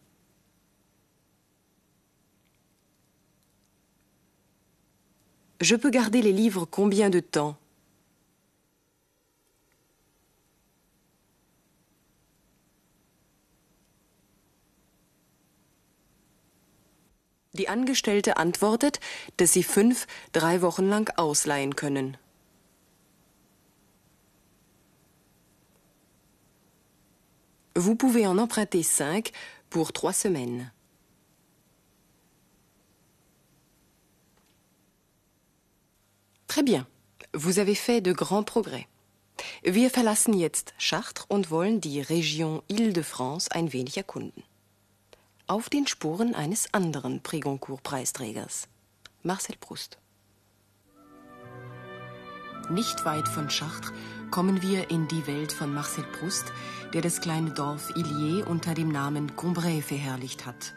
Je 5.62 5.78
peux 5.78 5.92
garder 5.92 6.22
les 6.22 6.32
livres 6.32 6.68
combien 6.72 7.10
de 7.10 7.20
temps 7.20 7.58
Die 17.52 17.68
Angestellte 17.68 18.38
antwortet, 18.38 19.02
dass 19.36 19.52
sie 19.52 19.64
fünf 19.64 20.08
drei 20.32 20.62
Wochen 20.62 20.88
lang 20.88 21.12
ausleihen 21.18 21.76
können. 21.76 22.18
Vous 27.82 27.96
pouvez 27.96 28.28
en 28.28 28.38
emprunter 28.38 28.84
cinq 28.84 29.32
pour 29.72 29.92
trois 29.92 30.14
semaines. 30.14 30.72
Très 36.46 36.62
bien. 36.62 36.86
Vous 37.34 37.58
avez 37.58 37.74
fait 37.74 38.00
de 38.00 38.14
grands 38.14 38.44
progrès. 38.44 38.88
Wir 39.64 39.90
verlassen 39.90 40.36
jetzt 40.36 40.76
Chartres 40.78 41.26
und 41.28 41.50
wollen 41.50 41.82
die 41.82 42.02
Region 42.02 42.62
Île-de-France 42.70 43.50
ein 43.52 43.74
wenig 43.74 43.98
erkunden. 43.98 44.44
Auf 45.48 45.68
den 45.68 45.88
Spuren 45.88 46.36
eines 46.36 46.72
anderen 46.76 47.24
Prégoncourt-Preisträgers, 47.24 48.68
Marcel 49.24 49.56
Proust. 49.60 49.98
Nicht 52.70 53.04
weit 53.06 53.28
von 53.28 53.50
Chartres 53.50 53.92
kommen 54.32 54.62
wir 54.62 54.90
in 54.90 55.08
die 55.10 55.28
Welt 55.28 55.52
von 55.52 55.74
Marcel 55.74 56.06
Proust, 56.06 56.52
der 56.94 57.02
das 57.02 57.20
kleine 57.20 57.52
Dorf 57.52 57.94
Illier 57.96 58.48
unter 58.48 58.74
dem 58.74 58.90
Namen 58.90 59.36
Combray 59.36 59.82
verherrlicht 59.82 60.46
hat. 60.46 60.74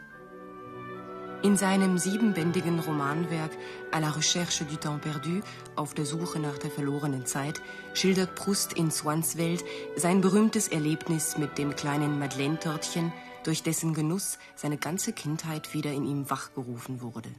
In 1.41 1.57
seinem 1.57 1.97
siebenbändigen 1.97 2.79
Romanwerk 2.79 3.51
À 3.91 3.99
la 3.99 4.09
recherche 4.09 4.65
du 4.65 4.75
temps 4.77 5.01
perdu, 5.01 5.41
auf 5.75 5.93
der 5.93 6.05
Suche 6.05 6.39
nach 6.39 6.57
der 6.57 6.71
verlorenen 6.71 7.25
Zeit, 7.25 7.61
schildert 7.93 8.35
Proust 8.35 8.73
in 8.73 8.91
Swans 8.91 9.37
Welt 9.37 9.63
sein 9.95 10.21
berühmtes 10.21 10.67
Erlebnis 10.67 11.37
mit 11.37 11.57
dem 11.57 11.75
kleinen 11.75 12.19
Madeleine-Törtchen, 12.19 13.13
durch 13.43 13.63
dessen 13.63 13.93
Genuss 13.93 14.39
seine 14.55 14.77
ganze 14.77 15.13
Kindheit 15.13 15.73
wieder 15.73 15.91
in 15.91 16.05
ihm 16.05 16.29
wachgerufen 16.29 17.01
wurde. 17.01 17.29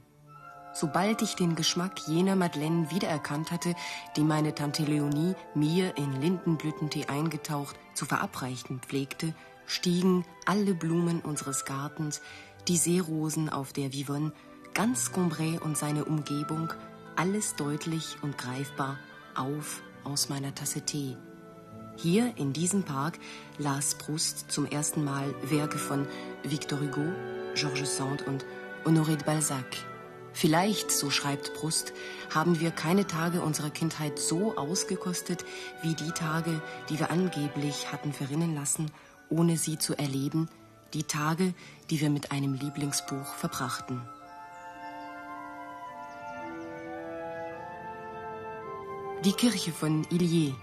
Sobald 0.79 1.23
ich 1.23 1.37
den 1.37 1.55
Geschmack 1.55 2.07
jener 2.07 2.37
Madeleine 2.37 2.91
wiedererkannt 2.91 3.51
hatte, 3.51 3.75
die 4.15 4.21
meine 4.21 4.55
Tante 4.55 4.83
Leonie 4.83 5.35
mir 5.55 5.97
in 5.97 6.21
Lindenblütentee 6.21 7.07
eingetaucht 7.07 7.77
zu 7.95 8.05
verabreichen 8.05 8.81
pflegte, 8.81 9.35
stiegen 9.65 10.27
alle 10.45 10.75
Blumen 10.75 11.23
unseres 11.23 11.65
Gartens, 11.65 12.21
die 12.69 12.77
Seerosen 12.77 13.49
auf 13.49 13.73
der 13.73 13.95
Vivonne, 13.95 14.33
ganz 14.75 15.13
Combray 15.13 15.59
und 15.59 15.79
seine 15.79 16.05
Umgebung, 16.05 16.71
alles 17.17 17.57
deutlich 17.57 18.19
und 18.21 18.37
greifbar 18.37 18.99
auf 19.35 19.81
aus 20.05 20.29
meiner 20.29 20.55
Tasse 20.55 20.83
Tee. 20.83 21.17
Hier 21.97 22.35
in 22.37 22.53
diesem 22.53 22.83
Park 22.83 23.19
las 23.57 23.95
Proust 23.95 24.51
zum 24.53 24.67
ersten 24.67 25.05
Mal 25.05 25.35
Werke 25.43 25.79
von 25.79 26.07
Victor 26.43 26.79
Hugo, 26.81 27.15
Georges 27.55 27.97
Sand 27.97 28.27
und 28.27 28.45
Honoré 28.85 29.17
de 29.17 29.25
Balzac. 29.25 29.96
Vielleicht, 30.37 30.91
so 30.91 31.09
schreibt 31.09 31.55
Proust, 31.55 31.95
haben 32.29 32.61
wir 32.61 32.71
keine 32.71 33.07
Tage 33.07 33.41
unserer 33.41 33.71
Kindheit 33.71 34.19
so 34.19 34.55
ausgekostet 34.59 35.47
wie 35.81 35.95
die 35.95 36.11
Tage, 36.11 36.61
die 36.91 36.99
wir 36.99 37.11
angeblich 37.11 37.91
hatten 37.91 38.13
verrinnen 38.13 38.55
lassen, 38.55 38.91
ohne 39.31 39.57
sie 39.57 39.79
zu 39.79 39.97
erleben, 39.97 40.51
die 40.93 41.05
Tage, 41.05 41.55
die 41.89 42.03
wir 42.03 42.11
mit 42.11 42.33
einem 42.33 42.53
Lieblingsbuch 42.53 43.33
verbrachten. 43.33 44.03
Die 49.25 49.33
Kirche 49.33 49.73
von 49.73 50.07
Illier. 50.11 50.55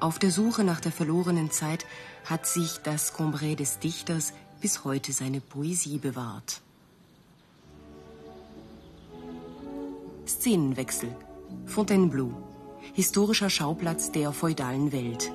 Auf 0.00 0.18
der 0.18 0.30
Suche 0.30 0.64
nach 0.64 0.80
der 0.80 0.92
verlorenen 0.92 1.50
Zeit 1.50 1.84
hat 2.24 2.46
sich 2.46 2.78
das 2.78 3.12
Combray 3.12 3.54
des 3.54 3.80
Dichters 3.80 4.32
bis 4.62 4.84
heute 4.84 5.12
seine 5.12 5.42
Poesie 5.42 5.98
bewahrt. 5.98 6.62
Szenenwechsel. 10.40 11.14
Fontainebleau. 11.66 12.30
Historischer 12.94 13.50
Schauplatz 13.50 14.10
der 14.10 14.32
feudalen 14.32 14.90
Welt. 14.90 15.30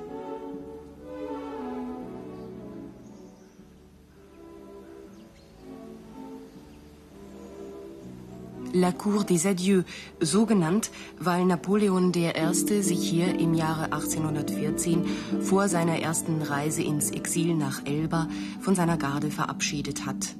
La 8.72 8.90
Cour 8.90 9.22
des 9.22 9.46
Adieux, 9.46 9.84
so 10.20 10.44
genannt, 10.44 10.90
weil 11.20 11.44
Napoleon 11.44 12.12
I. 12.12 12.82
sich 12.82 13.08
hier 13.08 13.38
im 13.38 13.54
Jahre 13.54 13.84
1814 13.84 15.06
vor 15.40 15.68
seiner 15.68 16.00
ersten 16.00 16.42
Reise 16.42 16.82
ins 16.82 17.12
Exil 17.12 17.54
nach 17.54 17.86
Elba 17.86 18.28
von 18.60 18.74
seiner 18.74 18.96
Garde 18.96 19.30
verabschiedet 19.30 20.04
hat. 20.04 20.34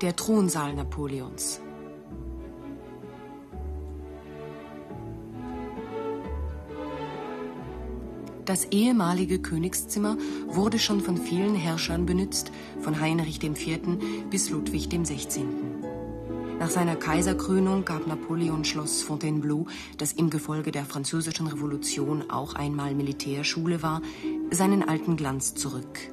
Der 0.00 0.14
Thronsaal 0.14 0.74
Napoleons. 0.74 1.60
Das 8.44 8.66
ehemalige 8.66 9.40
Königszimmer 9.40 10.16
wurde 10.46 10.78
schon 10.78 11.00
von 11.00 11.16
vielen 11.16 11.56
Herrschern 11.56 12.06
benützt, 12.06 12.52
von 12.80 13.00
Heinrich 13.00 13.42
IV. 13.42 13.80
bis 14.30 14.50
Ludwig 14.50 14.88
XVI. 14.88 15.44
Nach 16.60 16.70
seiner 16.70 16.94
Kaiserkrönung 16.94 17.84
gab 17.84 18.06
Napoleon 18.06 18.64
Schloss 18.64 19.02
Fontainebleau, 19.02 19.66
das 19.96 20.12
im 20.12 20.30
Gefolge 20.30 20.70
der 20.70 20.84
Französischen 20.84 21.48
Revolution 21.48 22.30
auch 22.30 22.54
einmal 22.54 22.94
Militärschule 22.94 23.82
war, 23.82 24.00
seinen 24.52 24.88
alten 24.88 25.16
Glanz 25.16 25.54
zurück. 25.54 26.12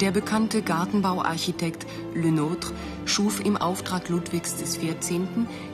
Der 0.00 0.12
bekannte 0.12 0.62
Gartenbauarchitekt 0.62 1.86
Le 2.14 2.28
Nôtre 2.28 2.72
schuf 3.04 3.44
im 3.44 3.58
Auftrag 3.58 4.08
Ludwigs 4.08 4.54
XIV. 4.56 5.28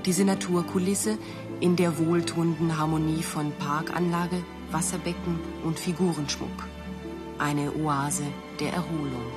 diese 0.04 0.24
Naturkulisse 0.24 1.16
in 1.60 1.76
der 1.76 1.96
wohltuenden 1.98 2.76
Harmonie 2.76 3.22
von 3.22 3.52
Parkanlage, 3.52 4.42
Wasserbecken 4.72 5.38
und 5.62 5.78
Figurenschmuck. 5.78 6.50
Eine 7.38 7.72
Oase 7.76 8.24
der 8.58 8.72
Erholung. 8.72 9.32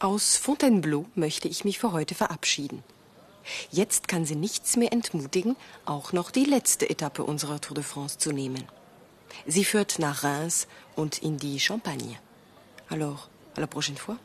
Aus 0.00 0.36
Fontainebleau 0.36 1.06
möchte 1.14 1.48
ich 1.48 1.64
mich 1.64 1.78
für 1.78 1.92
heute 1.92 2.14
verabschieden. 2.14 2.84
Jetzt 3.70 4.08
kann 4.08 4.24
sie 4.24 4.36
nichts 4.36 4.76
mehr 4.76 4.92
entmutigen, 4.92 5.56
auch 5.84 6.12
noch 6.12 6.30
die 6.30 6.44
letzte 6.44 6.88
Etappe 6.88 7.24
unserer 7.24 7.60
Tour 7.60 7.74
de 7.74 7.84
France 7.84 8.18
zu 8.18 8.32
nehmen. 8.32 8.64
Sie 9.46 9.64
führt 9.64 9.98
nach 9.98 10.24
Reims 10.24 10.66
und 10.96 11.18
in 11.18 11.36
die 11.38 11.60
Champagne. 11.60 12.18
Alors, 12.88 13.28
à 13.56 13.60
la 13.60 13.66
prochaine 13.66 13.96
fois. 13.96 14.16